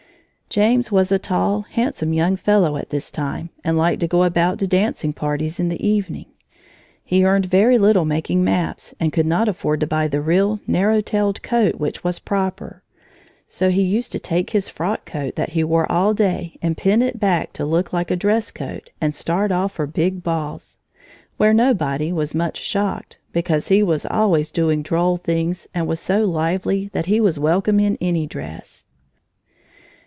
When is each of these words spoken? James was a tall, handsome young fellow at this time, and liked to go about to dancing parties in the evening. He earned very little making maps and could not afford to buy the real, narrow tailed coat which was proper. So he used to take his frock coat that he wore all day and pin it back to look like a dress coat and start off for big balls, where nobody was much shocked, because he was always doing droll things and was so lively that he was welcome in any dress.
James 0.53 0.91
was 0.91 1.13
a 1.13 1.17
tall, 1.17 1.61
handsome 1.61 2.11
young 2.11 2.35
fellow 2.35 2.75
at 2.75 2.89
this 2.89 3.09
time, 3.09 3.51
and 3.63 3.77
liked 3.77 4.01
to 4.01 4.07
go 4.09 4.23
about 4.25 4.59
to 4.59 4.67
dancing 4.67 5.13
parties 5.13 5.61
in 5.61 5.69
the 5.69 5.81
evening. 5.81 6.25
He 7.05 7.23
earned 7.23 7.45
very 7.45 7.77
little 7.77 8.03
making 8.03 8.43
maps 8.43 8.93
and 8.99 9.13
could 9.13 9.25
not 9.25 9.47
afford 9.47 9.79
to 9.79 9.87
buy 9.87 10.09
the 10.09 10.19
real, 10.19 10.59
narrow 10.67 10.99
tailed 10.99 11.41
coat 11.41 11.75
which 11.75 12.03
was 12.03 12.19
proper. 12.19 12.83
So 13.47 13.69
he 13.69 13.81
used 13.81 14.11
to 14.11 14.19
take 14.19 14.49
his 14.49 14.67
frock 14.67 15.05
coat 15.05 15.35
that 15.35 15.51
he 15.51 15.63
wore 15.63 15.89
all 15.89 16.13
day 16.13 16.57
and 16.61 16.75
pin 16.75 17.01
it 17.01 17.17
back 17.17 17.53
to 17.53 17.65
look 17.65 17.93
like 17.93 18.11
a 18.11 18.17
dress 18.17 18.51
coat 18.51 18.89
and 18.99 19.15
start 19.15 19.53
off 19.53 19.71
for 19.71 19.87
big 19.87 20.21
balls, 20.21 20.79
where 21.37 21.53
nobody 21.53 22.11
was 22.11 22.35
much 22.35 22.59
shocked, 22.59 23.17
because 23.31 23.69
he 23.69 23.81
was 23.81 24.05
always 24.05 24.51
doing 24.51 24.83
droll 24.83 25.15
things 25.15 25.69
and 25.73 25.87
was 25.87 26.01
so 26.01 26.25
lively 26.25 26.89
that 26.91 27.05
he 27.05 27.21
was 27.21 27.39
welcome 27.39 27.79
in 27.79 27.97
any 28.01 28.27
dress. 28.27 28.85